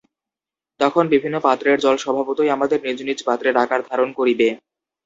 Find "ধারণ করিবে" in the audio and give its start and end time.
3.89-4.47